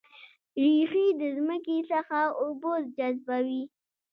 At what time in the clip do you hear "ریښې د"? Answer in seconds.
0.61-1.21